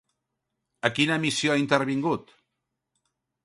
A 0.89 0.91
quina 0.95 1.19
emissió 1.21 1.53
ha 1.55 1.59
intervingut? 1.67 2.35